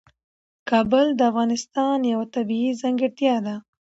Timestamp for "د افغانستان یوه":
1.15-2.25